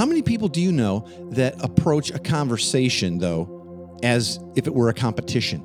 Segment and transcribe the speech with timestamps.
[0.00, 4.88] How many people do you know that approach a conversation though as if it were
[4.88, 5.60] a competition?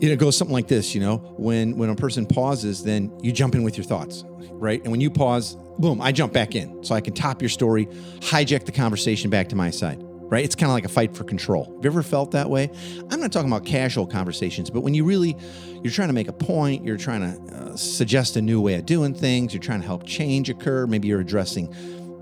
[0.00, 3.10] You know, it goes something like this, you know, when when a person pauses, then
[3.22, 4.82] you jump in with your thoughts, right?
[4.82, 6.84] And when you pause, boom, I jump back in.
[6.84, 7.86] So I can top your story,
[8.18, 9.98] hijack the conversation back to my side.
[10.02, 10.44] Right?
[10.44, 11.64] It's kind of like a fight for control.
[11.64, 12.70] Have you ever felt that way?
[13.10, 15.36] I'm not talking about casual conversations, but when you really
[15.82, 18.84] you're trying to make a point, you're trying to uh, suggest a new way of
[18.84, 21.74] doing things, you're trying to help change occur, maybe you're addressing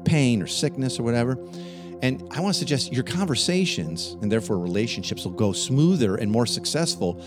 [0.09, 1.39] pain or sickness or whatever.
[2.01, 6.47] And I want to suggest your conversations and therefore relationships will go smoother and more
[6.47, 7.23] successful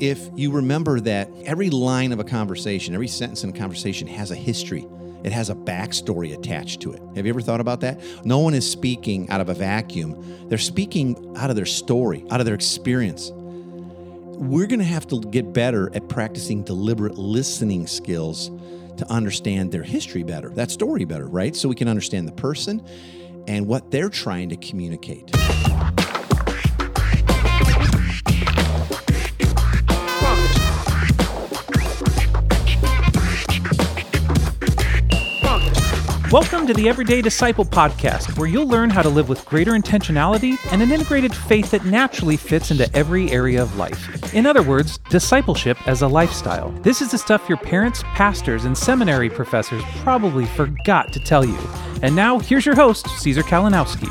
[0.00, 4.30] if you remember that every line of a conversation, every sentence in a conversation has
[4.30, 4.86] a history.
[5.22, 7.00] It has a backstory attached to it.
[7.16, 8.00] Have you ever thought about that?
[8.26, 10.48] No one is speaking out of a vacuum.
[10.48, 13.30] They're speaking out of their story, out of their experience.
[13.32, 18.50] We're going to have to get better at practicing deliberate listening skills
[18.98, 21.54] to understand their history better, that story better, right?
[21.54, 22.84] So we can understand the person
[23.46, 25.30] and what they're trying to communicate.
[36.30, 40.56] Welcome to the Everyday Disciple podcast, where you'll learn how to live with greater intentionality
[40.72, 44.34] and an integrated faith that naturally fits into every area of life.
[44.34, 46.70] In other words, discipleship as a lifestyle.
[46.80, 51.58] This is the stuff your parents, pastors, and seminary professors probably forgot to tell you.
[52.02, 54.10] And now, here's your host, Caesar Kalinowski.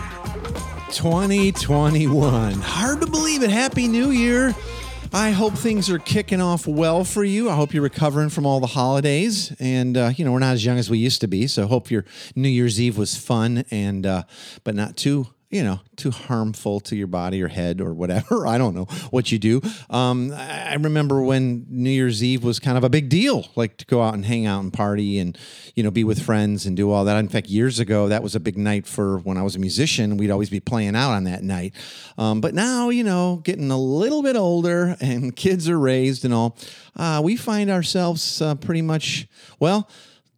[0.94, 2.54] 2021.
[2.54, 3.50] Hard to believe it.
[3.50, 4.54] Happy New Year.
[5.16, 7.48] I hope things are kicking off well for you.
[7.48, 9.56] I hope you're recovering from all the holidays.
[9.60, 11.46] And, uh, you know, we're not as young as we used to be.
[11.46, 12.04] So hope your
[12.36, 14.24] New Year's Eve was fun and, uh,
[14.64, 18.48] but not too you know, too harmful to your body or head or whatever.
[18.54, 19.62] I don't know what you do.
[19.88, 23.86] Um, I remember when New Year's Eve was kind of a big deal, like to
[23.86, 25.38] go out and hang out and party and,
[25.76, 27.18] you know, be with friends and do all that.
[27.18, 30.18] In fact, years ago, that was a big night for when I was a musician.
[30.18, 31.76] We'd always be playing out on that night.
[32.18, 36.34] Um, but now, you know, getting a little bit older and kids are raised and
[36.34, 36.58] all,
[36.96, 39.28] uh, we find ourselves uh, pretty much,
[39.60, 39.88] well,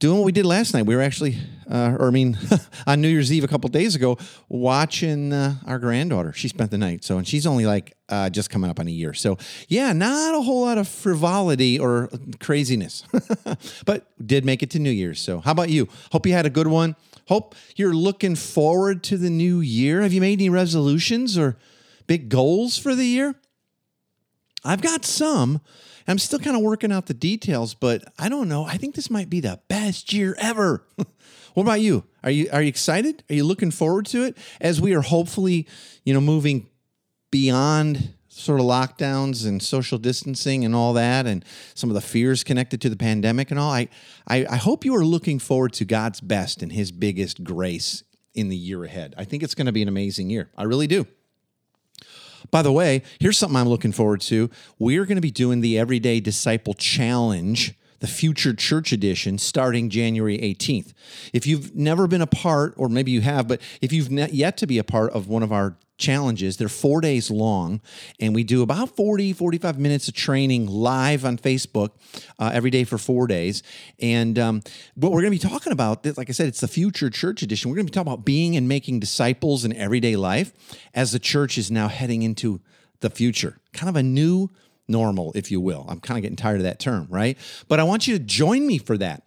[0.05, 0.85] doing what we did last night.
[0.85, 1.35] We were actually,
[1.67, 2.37] uh, or I mean,
[2.85, 6.31] on New Year's Eve a couple days ago, watching uh, our granddaughter.
[6.31, 7.03] She spent the night.
[7.03, 9.15] So, and she's only like uh, just coming up on a year.
[9.15, 13.03] So, yeah, not a whole lot of frivolity or craziness,
[13.87, 15.19] but did make it to New Year's.
[15.19, 15.89] So, how about you?
[16.11, 16.95] Hope you had a good one.
[17.27, 20.03] Hope you're looking forward to the new year.
[20.03, 21.57] Have you made any resolutions or
[22.05, 23.33] big goals for the year?
[24.63, 25.61] I've got some.
[26.07, 28.65] I'm still kind of working out the details, but I don't know.
[28.65, 30.85] I think this might be the best year ever.
[31.53, 32.03] what about you?
[32.23, 33.23] Are you are you excited?
[33.29, 35.67] Are you looking forward to it as we are hopefully,
[36.03, 36.67] you know, moving
[37.31, 42.43] beyond sort of lockdowns and social distancing and all that and some of the fears
[42.43, 43.71] connected to the pandemic and all.
[43.71, 43.87] I,
[44.27, 48.49] I, I hope you are looking forward to God's best and his biggest grace in
[48.49, 49.15] the year ahead.
[49.17, 50.51] I think it's going to be an amazing year.
[50.57, 51.07] I really do.
[52.51, 54.49] By the way, here's something I'm looking forward to.
[54.79, 60.37] We're going to be doing the Everyday Disciple Challenge the Future Church Edition starting January
[60.37, 60.93] 18th.
[61.33, 64.67] If you've never been a part, or maybe you have, but if you've yet to
[64.67, 66.57] be a part of one of our challenges.
[66.57, 67.81] They're four days long,
[68.19, 71.91] and we do about 40, 45 minutes of training live on Facebook
[72.39, 73.63] uh, every day for four days.
[73.99, 74.61] And um,
[74.95, 77.69] what we're going to be talking about, like I said, it's the Future Church Edition.
[77.69, 80.53] We're going to be talking about being and making disciples in everyday life
[80.93, 82.61] as the church is now heading into
[83.01, 84.49] the future, kind of a new
[84.87, 85.85] normal, if you will.
[85.87, 87.37] I'm kind of getting tired of that term, right?
[87.67, 89.23] But I want you to join me for that.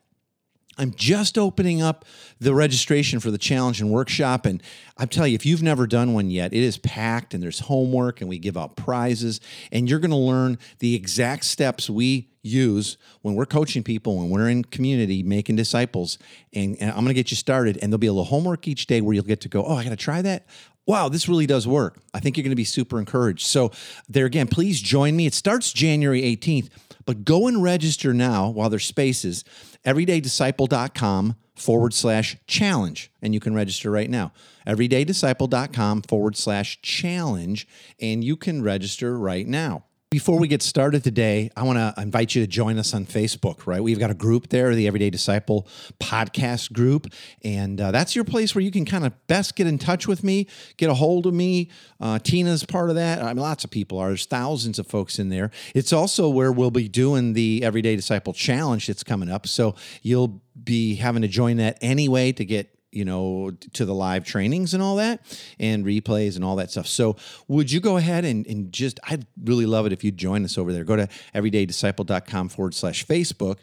[0.78, 2.04] I'm just opening up
[2.38, 4.47] the registration for the challenge and workshop.
[4.47, 4.62] And
[4.97, 8.20] I'm telling you, if you've never done one yet, it is packed and there's homework
[8.20, 9.41] and we give out prizes.
[9.72, 14.30] And you're going to learn the exact steps we use when we're coaching people, when
[14.30, 16.16] we're in community making disciples.
[16.54, 17.78] And, and I'm going to get you started.
[17.82, 19.82] And there'll be a little homework each day where you'll get to go, oh, I
[19.82, 20.47] got to try that
[20.88, 22.00] wow, this really does work.
[22.12, 23.47] I think you're going to be super encouraged.
[23.47, 23.71] So,
[24.09, 25.26] there again, please join me.
[25.26, 26.71] It starts January 18th,
[27.04, 29.44] but go and register now while there's spaces
[29.84, 33.12] everydaydisciple.com forward slash challenge.
[33.22, 34.32] And you can register right now.
[34.66, 37.68] Everydaydisciple.com forward slash challenge.
[38.01, 39.84] And you can register right now.
[40.10, 43.66] Before we get started today, I want to invite you to join us on Facebook,
[43.66, 43.83] right?
[43.83, 45.69] We've got a group there, the Everyday Disciple
[46.01, 47.09] podcast group.
[47.45, 50.25] And uh, that's your place where you can kind of best get in touch with
[50.25, 50.47] me,
[50.78, 51.69] get a hold of me.
[52.01, 53.22] Uh, Tina's part of that.
[53.22, 54.09] I mean, lots of people are.
[54.09, 55.51] There's thousands of folks in there.
[55.75, 59.47] It's also where we'll be doing the Everyday Disciple Challenge that's coming up.
[59.47, 64.24] So you'll be having to join that anyway to get you know, to the live
[64.24, 65.20] trainings and all that
[65.58, 66.86] and replays and all that stuff.
[66.86, 70.44] So would you go ahead and, and just, I'd really love it if you'd join
[70.44, 70.84] us over there.
[70.84, 73.58] Go to everydaydisciple.com forward slash Facebook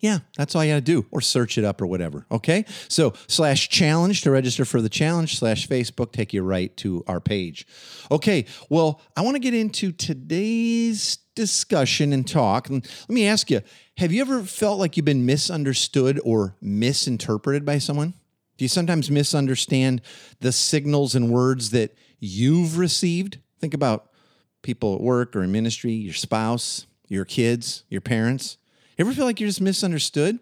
[0.00, 2.24] Yeah, that's all you got to do, or search it up or whatever.
[2.30, 2.64] Okay.
[2.88, 7.20] So, slash challenge to register for the challenge, slash Facebook, take you right to our
[7.20, 7.66] page.
[8.10, 8.46] Okay.
[8.68, 12.68] Well, I want to get into today's discussion and talk.
[12.68, 13.60] And let me ask you
[13.96, 18.14] have you ever felt like you've been misunderstood or misinterpreted by someone?
[18.56, 20.02] Do you sometimes misunderstand
[20.40, 23.38] the signals and words that you've received?
[23.60, 24.10] Think about
[24.62, 28.58] people at work or in ministry, your spouse, your kids, your parents.
[28.98, 30.38] Ever feel like you're just misunderstood?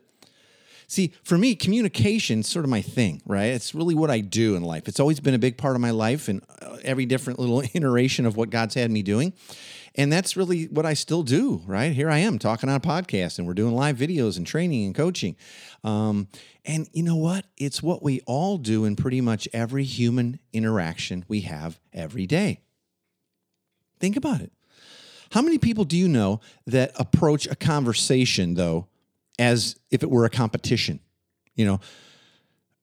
[0.89, 3.47] See, for me, communication is sort of my thing, right?
[3.47, 4.87] It's really what I do in life.
[4.87, 8.25] It's always been a big part of my life and uh, every different little iteration
[8.25, 9.33] of what God's had me doing.
[9.97, 11.93] And that's really what I still do, right?
[11.93, 14.95] Here I am talking on a podcast and we're doing live videos and training and
[14.95, 15.37] coaching.
[15.83, 16.29] Um,
[16.65, 17.47] and you know what?
[17.57, 22.61] It's what we all do in pretty much every human interaction we have every day.
[23.99, 24.53] Think about it.
[25.31, 28.87] How many people do you know that approach a conversation though
[29.39, 31.01] as if it were a competition?
[31.55, 31.81] You know,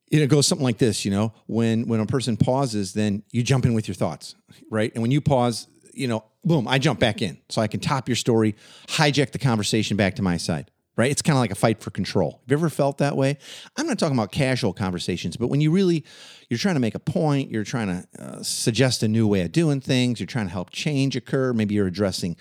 [0.09, 3.65] it goes something like this, you know, when when a person pauses, then you jump
[3.65, 4.35] in with your thoughts,
[4.69, 4.91] right?
[4.93, 8.07] And when you pause, you know, boom, I jump back in so I can top
[8.07, 8.55] your story,
[8.87, 11.09] hijack the conversation back to my side right?
[11.09, 12.41] It's kind of like a fight for control.
[12.41, 13.37] Have you ever felt that way?
[13.75, 16.03] I'm not talking about casual conversations, but when you really
[16.49, 19.51] you're trying to make a point, you're trying to uh, suggest a new way of
[19.51, 22.35] doing things, you're trying to help change occur, maybe you're addressing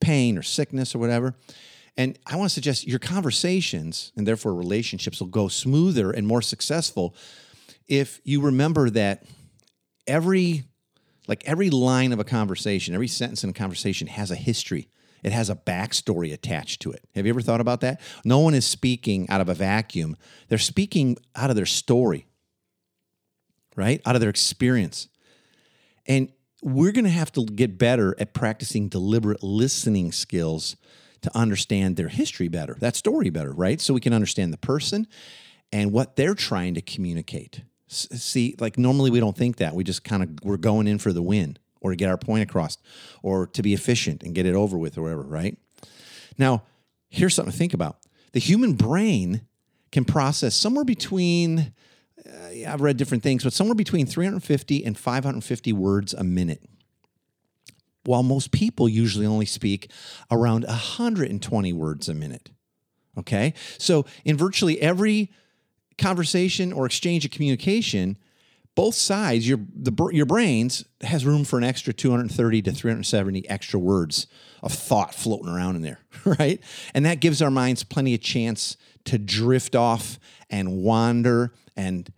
[0.00, 1.34] pain or sickness or whatever.
[1.96, 6.40] And I want to suggest your conversations and therefore relationships will go smoother and more
[6.40, 7.14] successful
[7.86, 9.24] if you remember that
[10.06, 10.64] every
[11.26, 14.88] like every line of a conversation, every sentence in a conversation has a history
[15.22, 17.04] it has a backstory attached to it.
[17.14, 18.00] Have you ever thought about that?
[18.24, 20.16] No one is speaking out of a vacuum.
[20.48, 22.26] They're speaking out of their story,
[23.76, 24.00] right?
[24.04, 25.08] Out of their experience.
[26.06, 26.32] And
[26.62, 30.76] we're going to have to get better at practicing deliberate listening skills
[31.22, 33.80] to understand their history better, that story better, right?
[33.80, 35.06] So we can understand the person
[35.72, 37.62] and what they're trying to communicate.
[37.88, 39.74] See, like normally we don't think that.
[39.74, 42.42] We just kind of we're going in for the win or to get our point
[42.42, 42.78] across
[43.22, 45.56] or to be efficient and get it over with or whatever, right?
[46.38, 46.62] Now,
[47.08, 47.98] here's something to think about.
[48.32, 49.42] The human brain
[49.92, 51.72] can process somewhere between,
[52.24, 56.62] uh, I've read different things, but somewhere between 350 and 550 words a minute.
[58.04, 59.90] While most people usually only speak
[60.30, 62.50] around 120 words a minute.
[63.18, 63.52] Okay?
[63.78, 65.30] So, in virtually every
[65.98, 68.16] conversation or exchange of communication,
[68.74, 73.78] both sides, your the your brains has room for an extra 230 to 370 extra
[73.78, 74.26] words
[74.62, 76.60] of thought floating around in there, right?
[76.94, 80.18] And that gives our minds plenty of chance to drift off
[80.48, 82.12] and wander and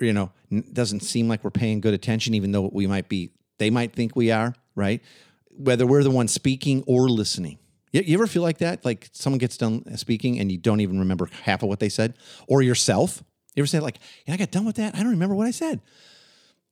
[0.00, 0.32] you know,
[0.72, 4.16] doesn't seem like we're paying good attention even though we might be they might think
[4.16, 5.02] we are, right?
[5.50, 7.58] Whether we're the one speaking or listening.
[7.92, 8.84] You ever feel like that?
[8.84, 12.14] Like someone gets done speaking and you don't even remember half of what they said?
[12.48, 13.22] Or yourself?
[13.54, 14.94] You ever say like, yeah, I got done with that.
[14.94, 15.80] I don't remember what I said.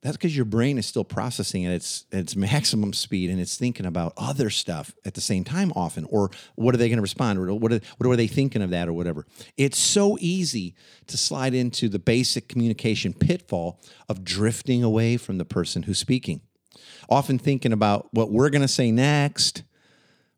[0.02, 3.56] That's because your brain is still processing at its at its maximum speed and it's
[3.56, 6.06] thinking about other stuff at the same time often.
[6.06, 7.38] Or what are they going to respond?
[7.38, 9.26] Or what are, what are they thinking of that or whatever?
[9.56, 10.74] It's so easy
[11.06, 16.40] to slide into the basic communication pitfall of drifting away from the person who's speaking.
[17.08, 19.62] Often thinking about what we're going to say next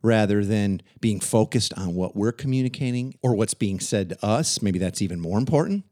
[0.03, 4.61] rather than being focused on what we're communicating or what's being said to us.
[4.61, 5.85] Maybe that's even more important.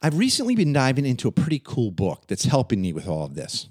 [0.00, 3.34] I've recently been diving into a pretty cool book that's helping me with all of
[3.34, 3.68] this.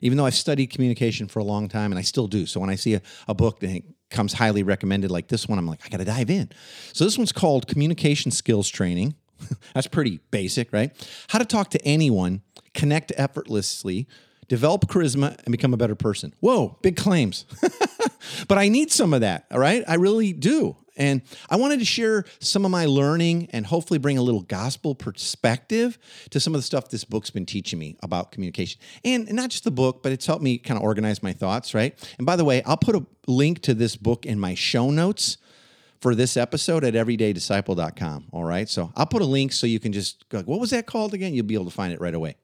[0.00, 2.46] Even though I've studied communication for a long time and I still do.
[2.46, 5.66] So when I see a, a book that comes highly recommended like this one, I'm
[5.66, 6.50] like, I got to dive in.
[6.92, 9.14] So this one's called Communication Skills Training.
[9.74, 10.92] That's pretty basic, right?
[11.28, 12.42] How to talk to anyone,
[12.74, 14.08] connect effortlessly,
[14.48, 16.34] develop charisma, and become a better person.
[16.40, 17.44] Whoa, big claims.
[18.48, 19.84] but I need some of that, all right?
[19.86, 20.76] I really do.
[20.98, 24.94] And I wanted to share some of my learning and hopefully bring a little gospel
[24.94, 25.98] perspective
[26.30, 28.80] to some of the stuff this book's been teaching me about communication.
[29.04, 31.96] And not just the book, but it's helped me kind of organize my thoughts, right?
[32.18, 35.38] And by the way, I'll put a link to this book in my show notes
[36.00, 38.26] for this episode at everydaydisciple.com.
[38.32, 38.68] All right.
[38.68, 41.34] So I'll put a link so you can just go, what was that called again?
[41.34, 42.36] You'll be able to find it right away.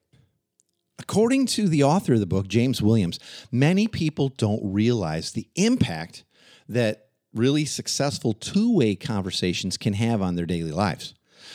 [0.99, 3.19] According to the author of the book, James Williams,
[3.51, 6.25] many people don't realize the impact
[6.69, 7.04] that
[7.35, 11.15] really successful two way conversations can have on their daily lives.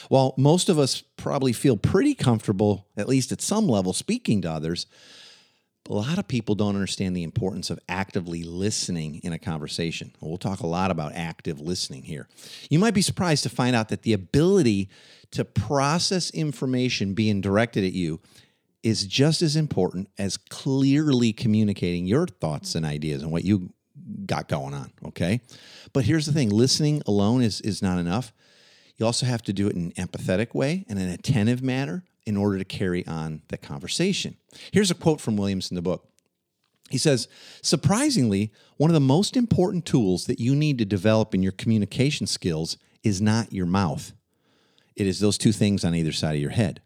[0.09, 4.51] While most of us probably feel pretty comfortable, at least at some level, speaking to
[4.51, 4.85] others,
[5.89, 10.11] a lot of people don't understand the importance of actively listening in a conversation.
[10.21, 12.27] We'll talk a lot about active listening here.
[12.69, 14.89] You might be surprised to find out that the ability
[15.31, 18.19] to process information being directed at you
[18.83, 23.73] is just as important as clearly communicating your thoughts and ideas and what you
[24.25, 24.91] got going on.
[25.05, 25.41] Okay.
[25.93, 28.33] But here's the thing listening alone is, is not enough.
[28.97, 32.35] You also have to do it in an empathetic way and an attentive manner in
[32.37, 34.35] order to carry on the conversation.
[34.71, 36.09] Here's a quote from Williams in the book.
[36.89, 37.27] He says,
[37.61, 42.27] surprisingly, one of the most important tools that you need to develop in your communication
[42.27, 44.11] skills is not your mouth.
[44.95, 46.81] It is those two things on either side of your head.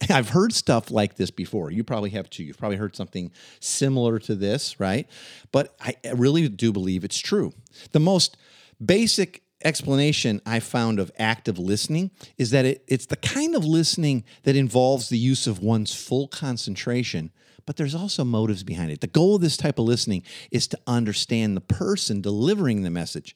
[0.10, 1.70] I've heard stuff like this before.
[1.70, 2.44] You probably have too.
[2.44, 5.08] You've probably heard something similar to this, right?
[5.52, 7.52] But I really do believe it's true.
[7.92, 8.36] The most
[8.84, 14.24] basic explanation I found of active listening is that it, it's the kind of listening
[14.42, 17.32] that involves the use of one's full concentration,
[17.64, 19.00] but there's also motives behind it.
[19.00, 23.34] The goal of this type of listening is to understand the person delivering the message.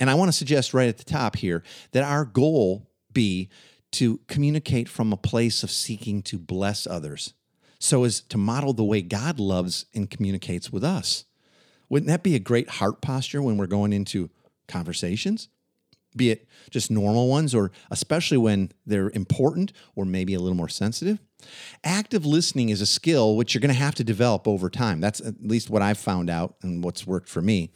[0.00, 3.50] And I want to suggest right at the top here that our goal be
[3.92, 7.34] to communicate from a place of seeking to bless others
[7.78, 11.24] so as to model the way God loves and communicates with us.
[11.88, 14.30] Wouldn't that be a great heart posture when we're going into
[14.68, 15.48] conversations?
[16.14, 20.68] Be it just normal ones, or especially when they're important or maybe a little more
[20.68, 21.20] sensitive.
[21.84, 25.00] Active listening is a skill which you're going to have to develop over time.
[25.00, 27.70] That's at least what I've found out and what's worked for me.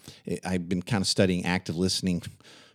[0.44, 2.22] I've been kind of studying active listening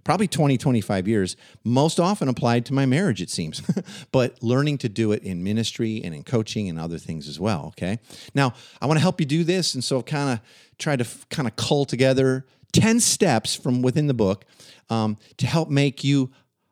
[0.09, 3.61] probably 20, 25 years, most often applied to my marriage, it seems,
[4.11, 7.65] but learning to do it in ministry and in coaching and other things as well.
[7.67, 7.99] Okay.
[8.33, 9.75] Now, I want to help you do this.
[9.75, 10.39] And so, kind of
[10.79, 14.45] try to kind of cull together 10 steps from within the book
[14.89, 16.31] um, to help make you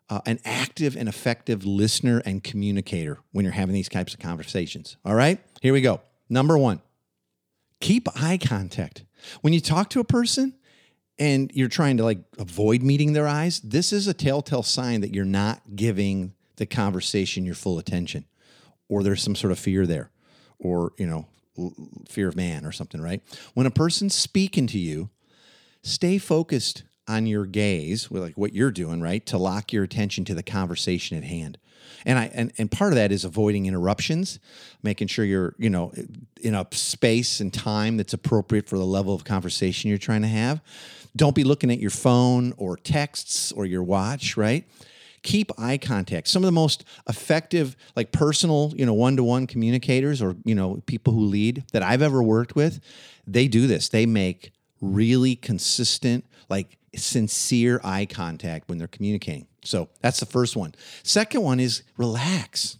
[0.09, 4.97] uh, an active and effective listener and communicator when you're having these types of conversations.
[5.05, 6.01] All right, here we go.
[6.27, 6.81] Number one,
[7.81, 9.03] keep eye contact.
[9.41, 10.55] When you talk to a person,
[11.19, 15.13] and you're trying to like avoid meeting their eyes, this is a telltale sign that
[15.13, 18.25] you're not giving the conversation your full attention
[18.89, 20.11] or there's some sort of fear there
[20.59, 21.25] or, you know,
[22.07, 23.21] fear of man or something, right?
[23.53, 25.09] When a person's speaking to you,
[25.81, 29.25] stay focused on your gaze, with like what you're doing, right?
[29.27, 31.57] To lock your attention to the conversation at hand.
[32.05, 34.39] And I and, and part of that is avoiding interruptions,
[34.83, 35.93] making sure you're, you know,
[36.41, 40.27] in a space and time that's appropriate for the level of conversation you're trying to
[40.27, 40.61] have.
[41.17, 44.65] Don't be looking at your phone or texts or your watch, right?
[45.23, 46.27] Keep eye contact.
[46.27, 50.55] Some of the most effective, like personal, you know, one to one communicators or, you
[50.55, 52.79] know, people who lead that I've ever worked with,
[53.25, 53.89] they do this.
[53.89, 59.47] They make really consistent, like sincere eye contact when they're communicating.
[59.63, 60.75] So that's the first one.
[61.03, 62.77] Second one is relax.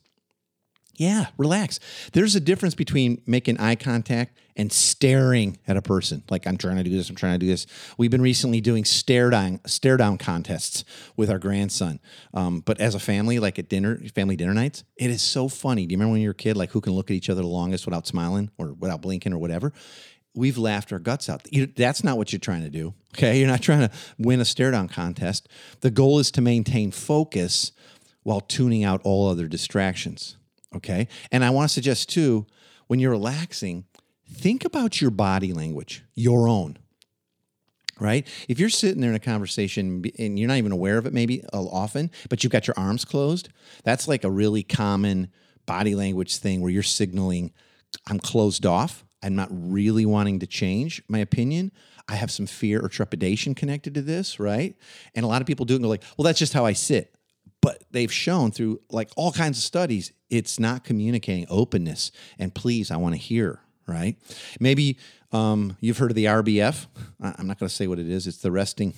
[0.96, 1.80] Yeah, relax.
[2.14, 6.24] There's a difference between making eye contact and staring at a person.
[6.30, 7.68] Like I'm trying to do this, I'm trying to do this.
[7.98, 10.84] We've been recently doing stare down stare down contests
[11.16, 12.00] with our grandson.
[12.34, 15.86] Um, but as a family, like at dinner, family dinner nights, it is so funny.
[15.86, 17.42] Do you remember when you were a kid, like who can look at each other
[17.42, 19.72] the longest without smiling or without blinking or whatever?
[20.36, 21.48] We've laughed our guts out.
[21.76, 22.94] That's not what you're trying to do.
[23.16, 25.48] Okay, you're not trying to win a stare down contest.
[25.82, 27.72] The goal is to maintain focus
[28.24, 30.36] while tuning out all other distractions.
[30.76, 31.08] Okay.
[31.32, 32.46] And I want to suggest too,
[32.88, 33.86] when you're relaxing,
[34.32, 36.78] think about your body language, your own.
[38.00, 38.28] Right?
[38.48, 41.44] If you're sitting there in a conversation and you're not even aware of it, maybe
[41.52, 43.50] uh, often, but you've got your arms closed,
[43.84, 45.32] that's like a really common
[45.66, 47.54] body language thing where you're signaling,
[48.08, 49.04] I'm closed off.
[49.24, 51.72] I'm not really wanting to change my opinion.
[52.08, 54.76] I have some fear or trepidation connected to this, right?
[55.16, 56.74] And a lot of people do it and go like, well, that's just how I
[56.74, 57.18] sit
[57.62, 62.92] but they've shown through like all kinds of studies it's not communicating openness and please
[62.92, 64.18] i want to hear right?
[64.60, 64.98] Maybe
[65.32, 66.88] um, you've heard of the rbf
[67.20, 68.28] i'm not going to say what it is.
[68.28, 68.94] It's the resting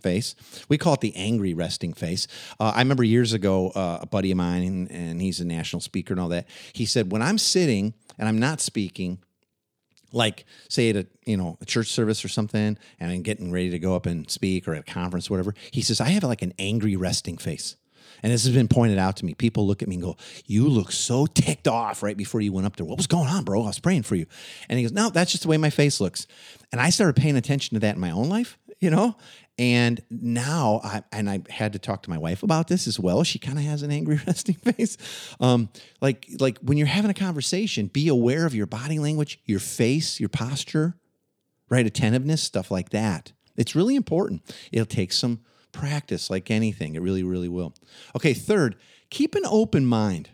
[0.00, 0.36] face.
[0.68, 2.28] We call it the angry resting face.
[2.60, 5.80] Uh, i remember years ago uh, a buddy of mine and, and he's a national
[5.80, 9.18] speaker and all that he said when i'm sitting and i'm not speaking
[10.12, 13.70] like say at a you know a church service or something and i'm getting ready
[13.70, 16.42] to go up and speak or at a conference whatever he says i have like
[16.42, 17.76] an angry resting face
[18.22, 19.34] and this has been pointed out to me.
[19.34, 20.16] People look at me and go,
[20.46, 22.86] You look so ticked off right before you went up there.
[22.86, 23.62] What was going on, bro?
[23.62, 24.26] I was praying for you.
[24.68, 26.26] And he goes, No, that's just the way my face looks.
[26.70, 29.16] And I started paying attention to that in my own life, you know?
[29.58, 33.22] And now, I, and I had to talk to my wife about this as well.
[33.22, 34.96] She kind of has an angry resting face.
[35.40, 35.68] Um,
[36.00, 40.18] like, like when you're having a conversation, be aware of your body language, your face,
[40.18, 40.96] your posture,
[41.68, 41.86] right?
[41.86, 43.32] Attentiveness, stuff like that.
[43.56, 44.42] It's really important.
[44.72, 45.40] It'll take some
[45.72, 46.94] practice like anything.
[46.94, 47.74] It really, really will.
[48.14, 48.76] Okay, third,
[49.10, 50.30] keep an open mind.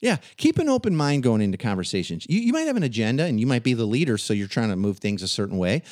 [0.00, 2.24] Yeah, keep an open mind going into conversations.
[2.28, 4.70] You, you might have an agenda and you might be the leader, so you're trying
[4.70, 5.82] to move things a certain way.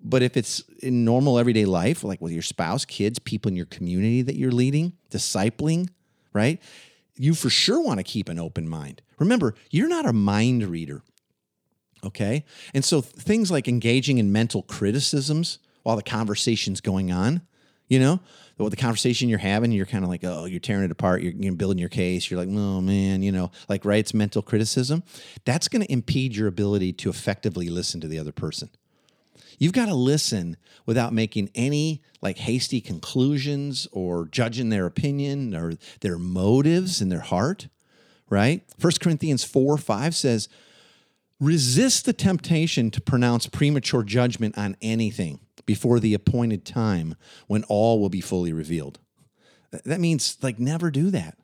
[0.00, 3.66] But if it's in normal everyday life, like with your spouse, kids, people in your
[3.66, 5.88] community that you're leading, discipling,
[6.32, 6.60] right?
[7.16, 9.00] You for sure want to keep an open mind.
[9.18, 11.02] Remember, you're not a mind reader.
[12.04, 12.44] Okay.
[12.74, 17.42] And so things like engaging in mental criticisms while the conversation's going on,
[17.88, 18.20] You know,
[18.56, 21.22] the, the conversation you're having, you're kind of like, oh, you're tearing it apart.
[21.22, 22.30] You're, you're building your case.
[22.30, 25.02] You're like, oh man, you know, like right, it's mental criticism.
[25.44, 28.70] That's going to impede your ability to effectively listen to the other person.
[29.58, 35.74] You've got to listen without making any like hasty conclusions or judging their opinion or
[36.00, 37.68] their motives in their heart,
[38.28, 38.62] right?
[38.78, 40.48] First Corinthians 4 5 says,
[41.40, 47.14] resist the temptation to pronounce premature judgment on anything before the appointed time
[47.46, 48.98] when all will be fully revealed.
[49.84, 51.36] That means like never do that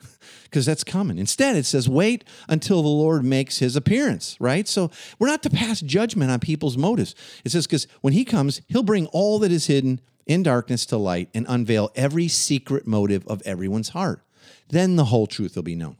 [0.44, 1.18] because that's coming.
[1.18, 4.68] Instead, it says wait until the Lord makes his appearance, right?
[4.68, 7.14] So we're not to pass judgment on people's motives.
[7.44, 10.96] It says because when he comes, he'll bring all that is hidden in darkness to
[10.96, 14.22] light and unveil every secret motive of everyone's heart.
[14.68, 15.96] Then the whole truth will be known.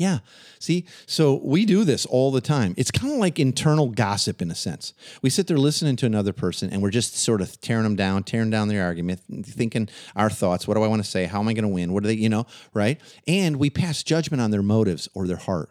[0.00, 0.20] Yeah.
[0.58, 2.72] See, so we do this all the time.
[2.78, 4.94] It's kind of like internal gossip in a sense.
[5.20, 8.22] We sit there listening to another person and we're just sort of tearing them down,
[8.22, 10.66] tearing down their argument, thinking our thoughts.
[10.66, 11.26] What do I want to say?
[11.26, 11.92] How am I going to win?
[11.92, 12.98] What do they, you know, right?
[13.28, 15.68] And we pass judgment on their motives or their heart.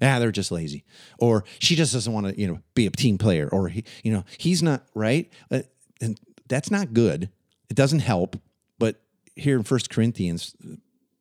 [0.00, 0.86] Ah, they're just lazy.
[1.18, 3.46] Or she just doesn't want to, you know, be a team player.
[3.52, 5.30] Or, he, you know, he's not right.
[5.50, 5.60] Uh,
[6.00, 7.28] and that's not good.
[7.68, 8.40] It doesn't help.
[8.78, 9.02] But
[9.36, 10.56] here in First Corinthians,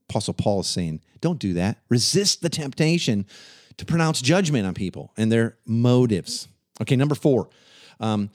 [0.10, 1.78] Apostle Paul is saying, don't do that.
[1.90, 3.26] Resist the temptation
[3.78, 6.48] to pronounce judgment on people and their motives.
[6.82, 7.50] Okay, number four,
[8.00, 8.30] um,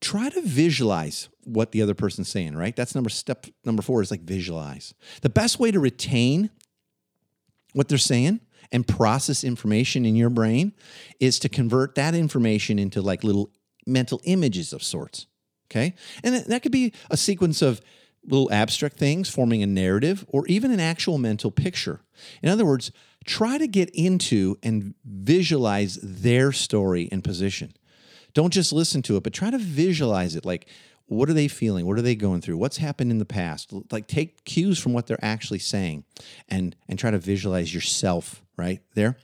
[0.00, 2.74] try to visualize what the other person's saying, right?
[2.74, 4.94] That's number step number four is like visualize.
[5.22, 6.50] The best way to retain
[7.72, 8.40] what they're saying
[8.72, 10.72] and process information in your brain
[11.18, 13.50] is to convert that information into like little
[13.86, 15.26] mental images of sorts.
[15.70, 15.94] Okay.
[16.24, 17.80] And that could be a sequence of
[18.24, 22.00] little abstract things, forming a narrative, or even an actual mental picture.
[22.42, 22.92] In other words,
[23.24, 27.72] try to get into and visualize their story and position.
[28.34, 30.44] Don't just listen to it, but try to visualize it.
[30.44, 30.66] Like,
[31.06, 31.86] what are they feeling?
[31.86, 32.56] What are they going through?
[32.56, 33.72] What's happened in the past?
[33.90, 36.04] Like, take cues from what they're actually saying
[36.48, 39.16] and, and try to visualize yourself right there.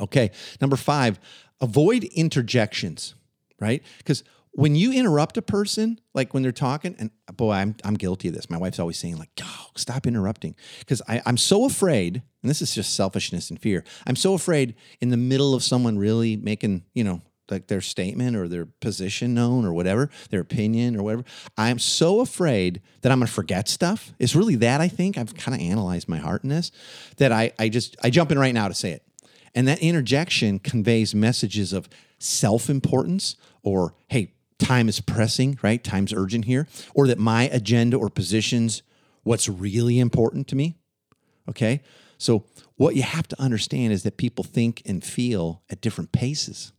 [0.00, 0.30] Okay.
[0.60, 1.18] Number five,
[1.60, 3.14] avoid interjections,
[3.58, 3.82] right?
[3.98, 4.22] Because
[4.56, 8.34] when you interrupt a person, like when they're talking, and boy, I'm, I'm guilty of
[8.34, 8.48] this.
[8.48, 10.54] My wife's always saying, like, oh, stop interrupting.
[10.78, 13.84] Because I'm so afraid, and this is just selfishness and fear.
[14.06, 18.36] I'm so afraid in the middle of someone really making, you know, like their statement
[18.36, 21.24] or their position known or whatever, their opinion or whatever.
[21.58, 24.14] I'm so afraid that I'm gonna forget stuff.
[24.18, 25.18] It's really that I think.
[25.18, 26.70] I've kind of analyzed my heart in this,
[27.18, 29.02] that I, I just I jump in right now to say it.
[29.54, 31.88] And that interjection conveys messages of
[32.18, 35.82] self-importance or, hey, time is pressing, right?
[35.82, 38.82] Time's urgent here, or that my agenda or positions
[39.22, 40.76] what's really important to me.
[41.48, 41.82] Okay.
[42.18, 42.44] So,
[42.76, 46.72] what you have to understand is that people think and feel at different paces.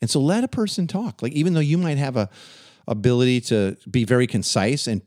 [0.00, 1.22] And so, let a person talk.
[1.22, 2.28] Like, even though you might have a
[2.88, 5.02] ability to be very concise and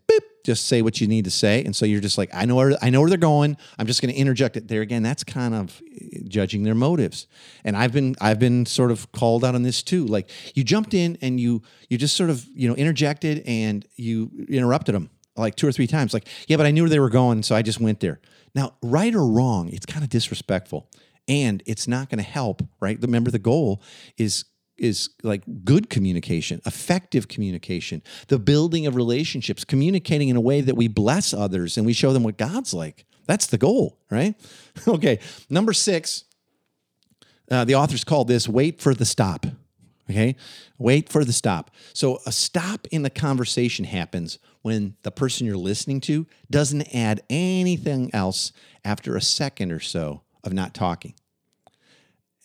[0.45, 1.63] just say what you need to say.
[1.65, 3.57] And so you're just like, I know where I know where they're going.
[3.79, 5.01] I'm just going to interject it there again.
[5.01, 7.27] That's kind of eh, judging their motives.
[7.63, 10.05] And I've been I've been sort of called out on this too.
[10.05, 14.29] Like you jumped in and you you just sort of you know interjected and you
[14.47, 16.13] interrupted them like two or three times.
[16.13, 18.19] Like yeah, but I knew where they were going, so I just went there.
[18.53, 20.89] Now, right or wrong, it's kind of disrespectful,
[21.27, 22.61] and it's not going to help.
[22.79, 23.01] Right?
[23.01, 23.81] Remember, the goal
[24.17, 24.45] is
[24.77, 30.75] is like good communication, effective communication, the building of relationships, communicating in a way that
[30.75, 33.05] we bless others and we show them what God's like.
[33.25, 34.35] That's the goal, right?
[34.87, 35.19] okay.
[35.49, 36.25] Number six,
[37.49, 39.45] uh, the authors call this wait for the stop.
[40.09, 40.35] Okay.
[40.77, 41.71] Wait for the stop.
[41.93, 47.21] So a stop in the conversation happens when the person you're listening to doesn't add
[47.29, 48.51] anything else
[48.83, 51.15] after a second or so of not talking.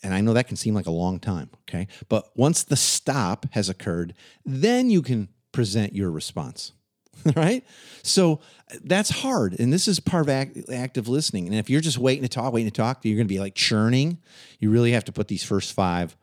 [0.03, 1.87] And I know that can seem like a long time, okay?
[2.09, 6.73] But once the stop has occurred, then you can present your response,
[7.37, 7.65] right?
[8.03, 8.41] So
[8.83, 9.59] that's hard.
[9.59, 11.47] And this is part of act, active listening.
[11.47, 13.55] And if you're just waiting to talk, waiting to talk, you're going to be like
[13.55, 14.19] churning.
[14.59, 16.17] You really have to put these first five,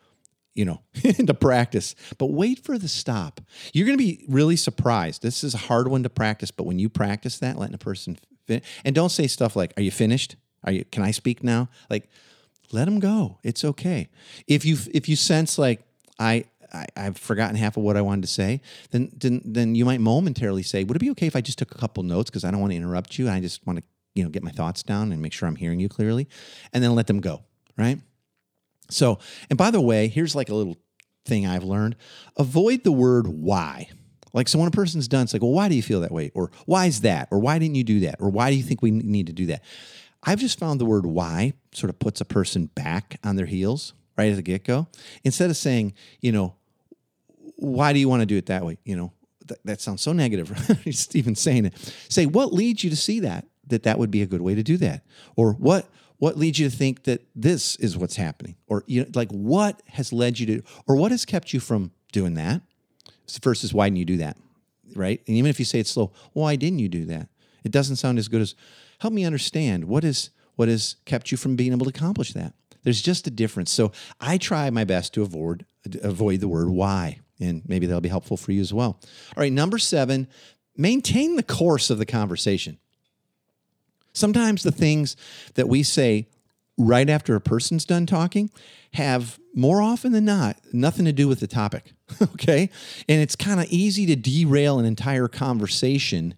[0.56, 1.94] you know, into practice.
[2.18, 3.42] But wait for the stop.
[3.74, 5.22] You're going to be really surprised.
[5.22, 8.18] This is a hard one to practice, but when you practice that, letting a person
[8.48, 10.36] fin- and don't say stuff like, "Are you finished?
[10.64, 10.86] Are you?
[10.86, 12.10] Can I speak now?" Like
[12.72, 13.40] let them go.
[13.44, 14.10] It's okay.
[14.48, 15.82] If you if you sense like
[16.20, 19.86] I, I have forgotten half of what I wanted to say, then then then you
[19.86, 22.44] might momentarily say, "Would it be okay if I just took a couple notes because
[22.44, 23.30] I don't want to interrupt you?
[23.30, 25.80] I just want to you know get my thoughts down and make sure I'm hearing
[25.80, 26.28] you clearly,"
[26.74, 27.44] and then let them go.
[27.78, 28.00] Right.
[28.90, 30.78] So, and by the way, here's like a little
[31.26, 31.96] thing I've learned:
[32.38, 33.90] avoid the word "why."
[34.34, 36.32] Like, so when a person's done, it's like, well, why do you feel that way?
[36.36, 37.28] Or why is that?
[37.32, 38.18] Or why didn't you do that?
[38.20, 39.64] Or why do you think we need to do that?
[40.28, 43.94] I've just found the word why sort of puts a person back on their heels
[44.18, 44.88] right at the get go.
[45.24, 46.54] Instead of saying, you know,
[47.56, 48.78] why do you want to do it that way?
[48.84, 49.14] You know,
[49.48, 50.52] th- that sounds so negative.
[50.84, 51.94] Just even saying it.
[52.10, 54.64] Say what leads you to see that that that would be a good way to
[54.64, 55.06] do that,
[55.38, 55.88] or what
[56.18, 59.82] what leads you to think that this is what's happening, or you know, like what
[59.88, 62.62] has led you to, or what has kept you from doing that,
[63.42, 64.38] versus why didn't you do that,
[64.94, 65.22] right?
[65.26, 67.30] And even if you say it's slow, why didn't you do that?
[67.64, 68.56] It doesn't sound as good as
[69.00, 72.54] help me understand what is what has kept you from being able to accomplish that.
[72.84, 73.72] There's just a difference.
[73.72, 75.66] So I try my best to avoid
[76.04, 79.00] avoid the word why, and maybe that'll be helpful for you as well.
[79.36, 80.28] All right, number seven,
[80.76, 82.78] maintain the course of the conversation.
[84.14, 85.16] Sometimes the things
[85.54, 86.28] that we say
[86.78, 88.50] right after a person's done talking
[88.94, 91.94] have more often than not nothing to do with the topic.
[92.22, 92.70] okay?
[93.10, 96.36] And it's kind of easy to derail an entire conversation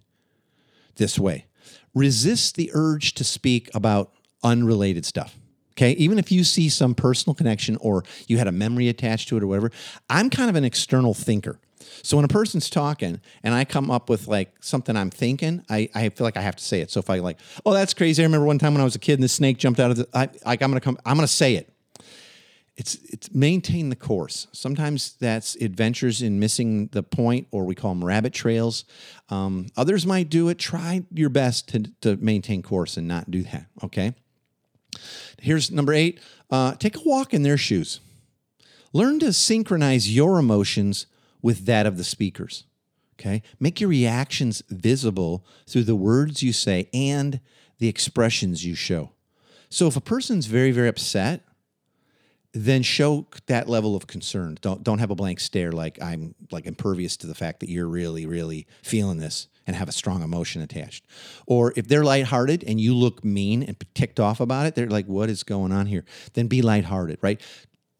[0.95, 1.45] this way.
[1.93, 4.11] Resist the urge to speak about
[4.43, 5.35] unrelated stuff.
[5.73, 5.91] Okay.
[5.93, 9.43] Even if you see some personal connection or you had a memory attached to it
[9.43, 9.71] or whatever,
[10.09, 11.59] I'm kind of an external thinker.
[12.03, 15.89] So when a person's talking and I come up with like something I'm thinking, I,
[15.95, 16.91] I feel like I have to say it.
[16.91, 18.21] So if I like, oh, that's crazy.
[18.21, 19.97] I remember one time when I was a kid and the snake jumped out of
[19.97, 21.71] the, I, like, I'm going to come, I'm going to say it.
[22.79, 24.47] It's, it's maintain the course.
[24.53, 28.85] Sometimes that's adventures in missing the point, or we call them rabbit trails.
[29.27, 30.57] Um, others might do it.
[30.57, 33.65] Try your best to, to maintain course and not do that.
[33.83, 34.13] Okay.
[35.41, 37.99] Here's number eight uh, take a walk in their shoes.
[38.93, 41.05] Learn to synchronize your emotions
[41.41, 42.63] with that of the speakers.
[43.19, 43.43] Okay.
[43.59, 47.41] Make your reactions visible through the words you say and
[47.79, 49.11] the expressions you show.
[49.69, 51.43] So if a person's very, very upset,
[52.53, 54.57] then show that level of concern.
[54.61, 57.87] Don't don't have a blank stare like I'm like impervious to the fact that you're
[57.87, 61.05] really, really feeling this and have a strong emotion attached.
[61.45, 65.05] Or if they're lighthearted and you look mean and ticked off about it, they're like,
[65.05, 66.05] what is going on here?
[66.33, 67.39] Then be lighthearted, right?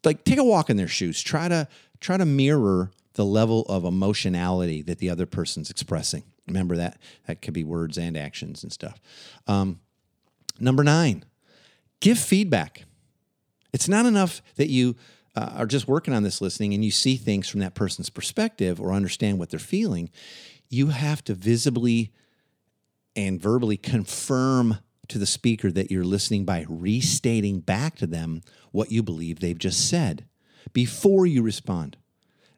[0.04, 1.22] Like take a walk in their shoes.
[1.22, 1.68] Try to
[2.00, 6.24] try to mirror the level of emotionality that the other person's expressing.
[6.48, 9.00] Remember that that could be words and actions and stuff.
[9.46, 9.78] Um,
[10.58, 11.24] number nine,
[12.00, 12.84] give feedback.
[13.72, 14.96] It's not enough that you
[15.36, 18.80] uh, are just working on this listening and you see things from that person's perspective
[18.80, 20.10] or understand what they're feeling
[20.70, 22.12] you have to visibly
[23.16, 24.78] and verbally confirm
[25.08, 29.58] to the speaker that you're listening by restating back to them what you believe they've
[29.58, 30.24] just said
[30.72, 31.96] before you respond.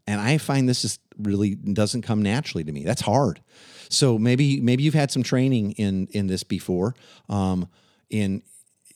[0.07, 2.85] And I find this is really doesn't come naturally to me.
[2.85, 3.41] That's hard.
[3.89, 6.95] So maybe maybe you've had some training in in this before.
[7.29, 7.69] Um,
[8.11, 8.43] in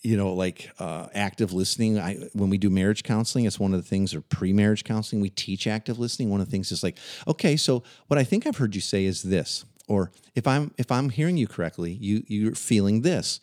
[0.07, 1.99] you know, like uh, active listening.
[1.99, 5.21] I, when we do marriage counseling, it's one of the things, or pre marriage counseling,
[5.21, 6.31] we teach active listening.
[6.31, 9.05] One of the things is like, okay, so what I think I've heard you say
[9.05, 13.41] is this, or if I'm if I'm hearing you correctly, you you're feeling this,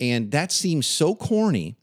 [0.00, 1.76] and that seems so corny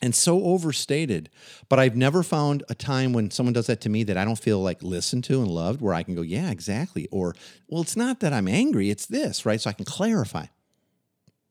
[0.00, 1.28] and so overstated.
[1.68, 4.38] But I've never found a time when someone does that to me that I don't
[4.38, 7.34] feel like listened to and loved, where I can go, yeah, exactly, or
[7.68, 9.60] well, it's not that I'm angry, it's this, right?
[9.60, 10.46] So I can clarify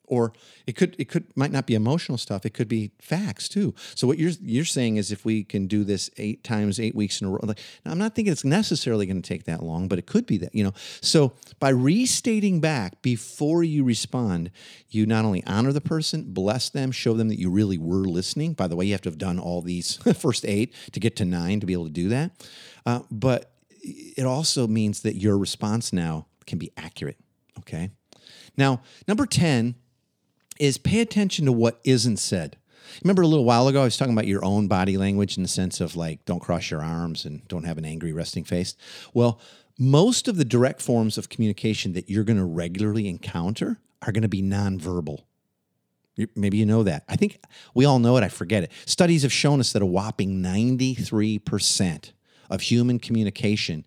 [0.07, 0.33] or
[0.67, 2.45] it could it could might not be emotional stuff.
[2.45, 3.73] It could be facts too.
[3.95, 7.21] So what you're you're saying is if we can do this eight times eight weeks
[7.21, 9.99] in a row like, i'm not thinking it's necessarily going to take that long but
[9.99, 10.73] it could be that you know?
[11.01, 14.51] So by restating back before you respond
[14.89, 18.53] you not only honor the person bless them show them that you really were listening.
[18.53, 21.25] By the way you have to have done all these first eight to get to
[21.25, 22.31] nine to be able to do that.
[22.85, 27.17] Uh, but it also means that your response now can be accurate
[27.59, 27.91] okay?
[28.57, 29.75] Now number 10
[30.59, 32.57] is pay attention to what isn't said.
[33.03, 35.49] Remember a little while ago, I was talking about your own body language in the
[35.49, 38.75] sense of like, don't cross your arms and don't have an angry resting face.
[39.13, 39.39] Well,
[39.79, 44.21] most of the direct forms of communication that you're going to regularly encounter are going
[44.21, 45.23] to be nonverbal.
[46.35, 47.03] Maybe you know that.
[47.09, 47.39] I think
[47.73, 48.23] we all know it.
[48.23, 48.71] I forget it.
[48.85, 52.11] Studies have shown us that a whopping 93%
[52.51, 53.83] of human communication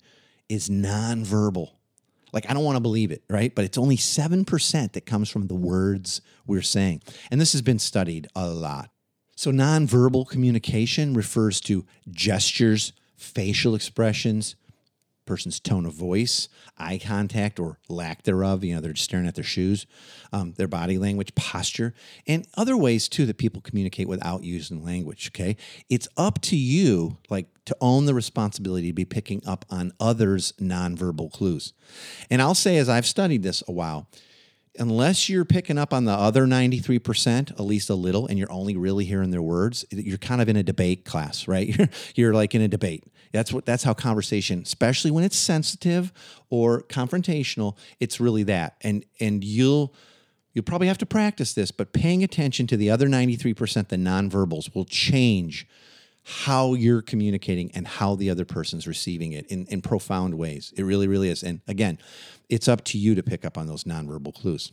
[0.48, 1.70] is nonverbal.
[2.32, 3.54] Like, I don't want to believe it, right?
[3.54, 7.02] But it's only 7% that comes from the words we're saying.
[7.30, 8.90] And this has been studied a lot.
[9.36, 14.56] So, nonverbal communication refers to gestures, facial expressions,
[15.26, 18.64] person's tone of voice, eye contact or lack thereof.
[18.64, 19.86] You know, they're just staring at their shoes,
[20.32, 21.94] um, their body language, posture,
[22.26, 25.30] and other ways too that people communicate without using language.
[25.34, 25.56] Okay.
[25.90, 30.52] It's up to you, like, to own the responsibility to be picking up on others'
[30.60, 31.72] nonverbal clues.
[32.30, 34.08] And I'll say, as I've studied this a while,
[34.78, 38.76] unless you're picking up on the other 93% at least a little and you're only
[38.76, 42.54] really hearing their words you're kind of in a debate class right you're, you're like
[42.54, 43.04] in a debate
[43.36, 46.12] that's what that's how conversation especially when it's sensitive
[46.50, 49.94] or confrontational it's really that and and you'll
[50.54, 54.74] you'll probably have to practice this but paying attention to the other 93% the nonverbals
[54.74, 55.66] will change
[56.28, 60.74] how you're communicating and how the other person's receiving it in, in profound ways.
[60.76, 61.44] It really, really is.
[61.44, 61.98] And again,
[62.48, 64.72] it's up to you to pick up on those nonverbal clues.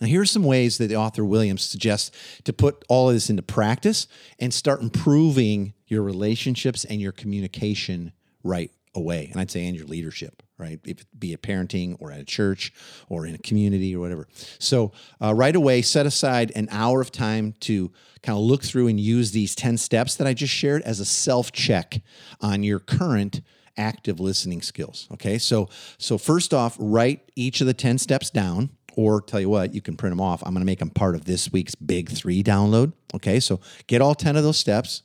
[0.00, 2.10] Now, here are some ways that the author Williams suggests
[2.44, 4.06] to put all of this into practice
[4.38, 9.28] and start improving your relationships and your communication right away.
[9.30, 10.78] And I'd say, and your leadership, right?
[10.84, 12.72] If be it parenting or at a church
[13.08, 14.28] or in a community or whatever.
[14.58, 17.90] So, uh, right away, set aside an hour of time to
[18.22, 21.04] kind of look through and use these 10 steps that I just shared as a
[21.04, 22.00] self check
[22.40, 23.40] on your current
[23.76, 25.08] active listening skills.
[25.12, 25.38] Okay.
[25.38, 29.74] So, so first off, write each of the 10 steps down or tell you what,
[29.74, 30.42] you can print them off.
[30.42, 32.92] I'm going to make them part of this week's big three download.
[33.14, 33.40] Okay.
[33.40, 35.02] So get all 10 of those steps.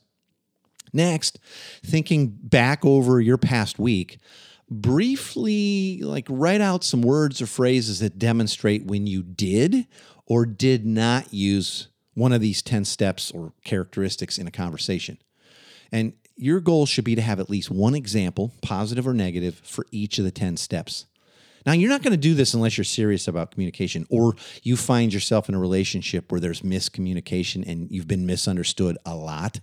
[0.92, 1.38] Next,
[1.84, 4.18] thinking back over your past week,
[4.68, 9.86] briefly like write out some words or phrases that demonstrate when you did
[10.26, 15.18] or did not use one of these 10 steps or characteristics in a conversation.
[15.92, 19.86] And your goal should be to have at least one example, positive or negative, for
[19.90, 21.06] each of the 10 steps.
[21.66, 25.12] Now, you're not going to do this unless you're serious about communication or you find
[25.12, 29.60] yourself in a relationship where there's miscommunication and you've been misunderstood a lot.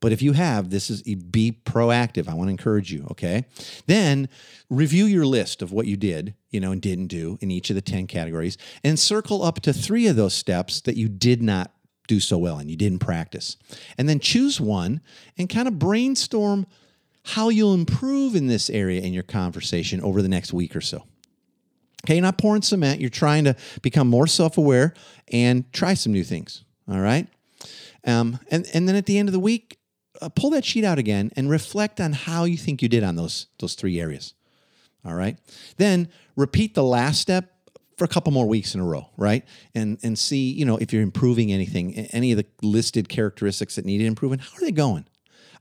[0.00, 2.28] But if you have, this is be proactive.
[2.28, 3.44] I want to encourage you, okay?
[3.86, 4.28] Then
[4.68, 7.76] review your list of what you did, you know, and didn't do in each of
[7.76, 11.70] the 10 categories and circle up to 3 of those steps that you did not
[12.08, 13.56] do so well and you didn't practice.
[13.96, 15.02] And then choose one
[15.38, 16.66] and kind of brainstorm
[17.26, 21.04] how you'll improve in this area in your conversation over the next week or so.
[22.04, 23.00] Okay, you're not pouring cement.
[23.00, 24.94] You're trying to become more self aware
[25.28, 26.64] and try some new things.
[26.88, 27.28] All right.
[28.04, 29.78] Um, and, and then at the end of the week,
[30.20, 33.16] uh, pull that sheet out again and reflect on how you think you did on
[33.16, 34.34] those those three areas.
[35.04, 35.36] All right.
[35.76, 37.52] Then repeat the last step
[37.96, 39.44] for a couple more weeks in a row, right?
[39.74, 43.84] And and see, you know, if you're improving anything, any of the listed characteristics that
[43.84, 45.06] needed improvement, how are they going?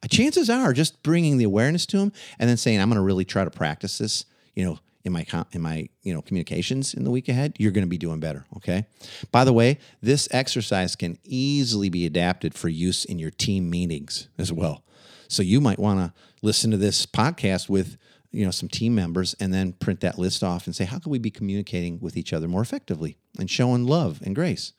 [0.03, 3.03] Uh, chances are just bringing the awareness to them and then saying, I'm going to
[3.03, 4.25] really try to practice this,
[4.55, 7.85] you know, in my in my you know communications in the week ahead, you're going
[7.85, 8.45] to be doing better.
[8.57, 8.85] Okay.
[9.31, 14.27] By the way, this exercise can easily be adapted for use in your team meetings
[14.37, 14.83] as well.
[15.27, 17.97] So you might want to listen to this podcast with
[18.31, 21.11] you know some team members and then print that list off and say how can
[21.11, 24.73] we be communicating with each other more effectively and showing love and grace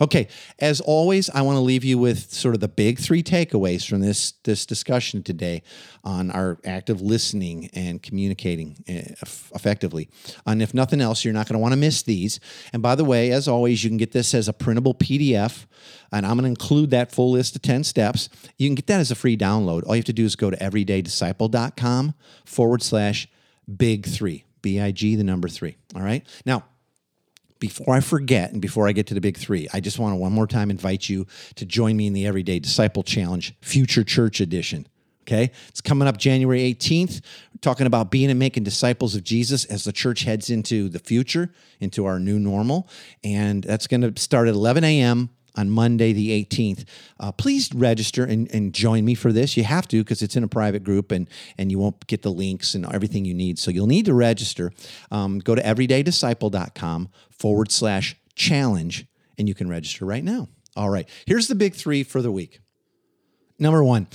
[0.00, 0.28] Okay,
[0.58, 4.00] as always, I want to leave you with sort of the big three takeaways from
[4.00, 5.62] this this discussion today
[6.04, 9.14] on our active listening and communicating eh,
[9.54, 10.08] effectively.
[10.46, 12.40] And if nothing else, you're not going to want to miss these.
[12.72, 15.66] And by the way, as always, you can get this as a printable PDF,
[16.12, 18.28] and I'm going to include that full list of 10 steps.
[18.58, 19.86] You can get that as a free download.
[19.86, 23.28] All you have to do is go to everydaydisciple.com forward slash
[23.74, 25.76] big three, B I G, the number three.
[25.94, 26.26] All right.
[26.44, 26.64] Now,
[27.58, 30.16] before I forget and before I get to the big three, I just want to
[30.16, 34.40] one more time invite you to join me in the Everyday Disciple Challenge Future Church
[34.40, 34.86] Edition.
[35.22, 37.20] Okay, it's coming up January 18th.
[37.52, 41.00] We're talking about being and making disciples of Jesus as the church heads into the
[41.00, 42.88] future, into our new normal.
[43.24, 46.84] And that's going to start at 11 a.m on Monday, the 18th.
[47.18, 49.56] Uh, please register and, and join me for this.
[49.56, 52.30] You have to because it's in a private group and, and you won't get the
[52.30, 53.58] links and everything you need.
[53.58, 54.72] So you'll need to register.
[55.10, 59.06] Um, go to everydaydisciple.com forward slash challenge
[59.38, 60.48] and you can register right now.
[60.76, 62.60] All right, here's the big three for the week.
[63.58, 64.06] Number one,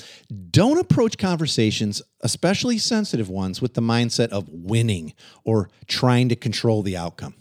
[0.51, 6.83] don't approach conversations, especially sensitive ones, with the mindset of winning or trying to control
[6.83, 7.33] the outcome.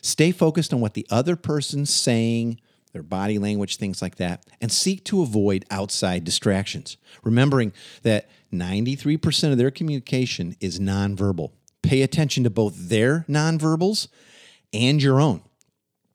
[0.00, 2.60] Stay focused on what the other person's saying,
[2.92, 6.96] their body language, things like that, and seek to avoid outside distractions.
[7.22, 11.52] Remembering that 93% of their communication is nonverbal.
[11.82, 14.08] Pay attention to both their nonverbals
[14.72, 15.42] and your own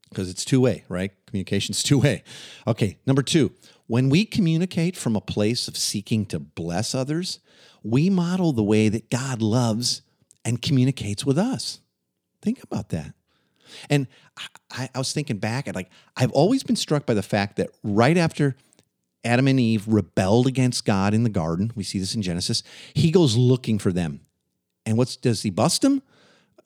[0.10, 1.12] because it's two way, right?
[1.26, 2.24] Communication's two way.
[2.66, 3.52] Okay, number two,
[3.88, 7.40] when we communicate from a place of seeking to bless others,
[7.84, 10.02] we model the way that God loves
[10.44, 11.80] and communicates with us.
[12.42, 13.14] Think about that.
[13.90, 14.08] And
[14.72, 17.70] I, I was thinking back at like, I've always been struck by the fact that
[17.84, 18.56] right after
[19.24, 23.12] Adam and Eve rebelled against God in the garden, we see this in Genesis, he
[23.12, 24.22] goes looking for them.
[24.86, 26.02] And what's does he bust them?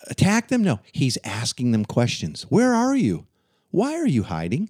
[0.07, 0.63] Attack them?
[0.63, 2.43] No, he's asking them questions.
[2.43, 3.27] Where are you?
[3.71, 4.69] Why are you hiding?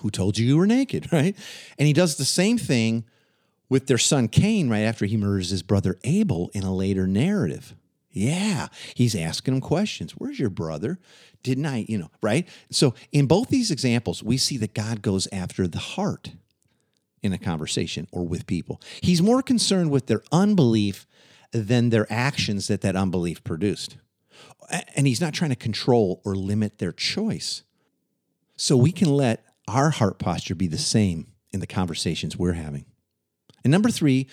[0.00, 1.36] Who told you you were naked, right?
[1.78, 3.04] And he does the same thing
[3.68, 7.74] with their son Cain right after he murders his brother Abel in a later narrative.
[8.16, 10.12] Yeah, he's asking him questions.
[10.12, 10.98] Where's your brother?
[11.42, 12.48] Didn't I, you know, right?
[12.70, 16.30] So in both these examples, we see that God goes after the heart
[17.22, 18.80] in a conversation or with people.
[19.02, 21.06] He's more concerned with their unbelief
[21.52, 23.98] than their actions that that unbelief produced.
[24.94, 27.64] And he's not trying to control or limit their choice.
[28.56, 32.86] So we can let our heart posture be the same in the conversations we're having.
[33.62, 34.26] And number three,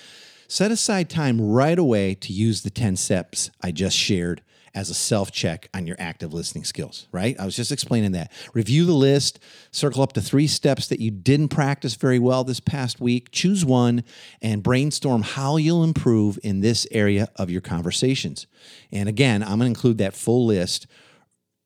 [0.53, 4.43] set aside time right away to use the 10 steps I just shared
[4.75, 7.35] as a self check on your active listening skills, right?
[7.39, 8.31] I was just explaining that.
[8.53, 9.39] Review the list,
[9.71, 13.65] circle up to three steps that you didn't practice very well this past week, choose
[13.65, 14.03] one,
[14.43, 18.45] and brainstorm how you'll improve in this area of your conversations.
[18.91, 20.85] And again, I'm going to include that full list,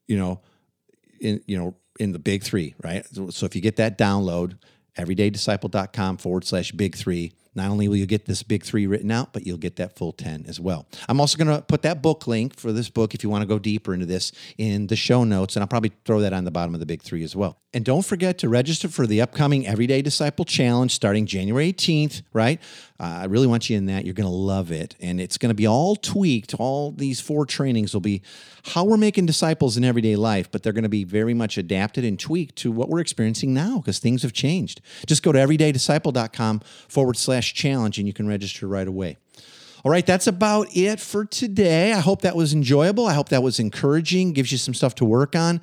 [0.07, 0.39] you know,
[1.19, 3.05] in, you know, in the big three, right?
[3.31, 4.57] So if you get that download,
[4.97, 9.33] everydaydisciple.com forward slash big three, not only will you get this big three written out,
[9.33, 10.87] but you'll get that full 10 as well.
[11.09, 13.47] I'm also going to put that book link for this book if you want to
[13.47, 16.51] go deeper into this in the show notes, and I'll probably throw that on the
[16.51, 17.57] bottom of the big three as well.
[17.73, 22.61] And don't forget to register for the upcoming Everyday Disciple Challenge starting January 18th, right?
[22.97, 24.05] Uh, I really want you in that.
[24.05, 24.95] You're going to love it.
[25.01, 26.53] And it's going to be all tweaked.
[26.53, 28.21] All these four trainings will be
[28.67, 32.05] how we're making disciples in everyday life, but they're going to be very much adapted
[32.05, 34.79] and tweaked to what we're experiencing now because things have changed.
[35.05, 39.17] Just go to everydaydisciple.com forward slash challenge and you can register right away.
[39.83, 41.91] All right, that's about it for today.
[41.91, 43.07] I hope that was enjoyable.
[43.07, 45.59] I hope that was encouraging, gives you some stuff to work on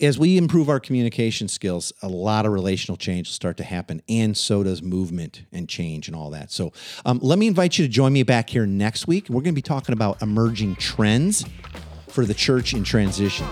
[0.00, 4.02] as we improve our communication skills, a lot of relational change will start to happen,
[4.08, 6.50] and so does movement and change and all that.
[6.50, 6.72] So,
[7.04, 9.28] um, let me invite you to join me back here next week.
[9.28, 11.44] We're going to be talking about emerging trends
[12.08, 13.46] for the church in transition.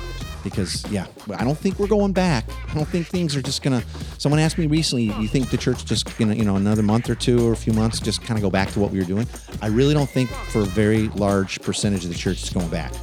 [0.44, 1.06] Because, yeah,
[1.37, 2.44] I don't think we're going back.
[2.68, 3.87] I don't think things are just going to.
[4.18, 7.11] Someone asked me recently, you think the church just going to, you know, another month
[7.11, 9.04] or two or a few months just kind of go back to what we were
[9.04, 9.26] doing?
[9.61, 12.94] I really don't think for a very large percentage of the church is going back.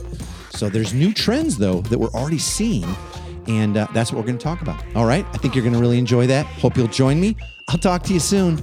[0.52, 2.88] So there's new trends, though, that we're already seeing
[3.48, 4.84] and uh, that's what we're going to talk about.
[4.96, 5.26] All right.
[5.34, 6.46] I think you're going to really enjoy that.
[6.46, 7.36] Hope you'll join me.
[7.68, 8.58] I'll talk to you soon.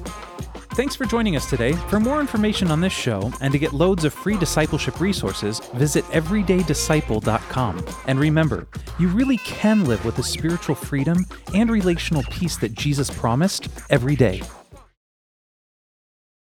[0.74, 1.72] Thanks for joining us today.
[1.72, 6.02] For more information on this show and to get loads of free discipleship resources, visit
[6.06, 7.84] everydaydisciple.com.
[8.06, 8.66] And remember,
[8.98, 14.16] you really can live with the spiritual freedom and relational peace that Jesus promised every
[14.16, 14.40] day.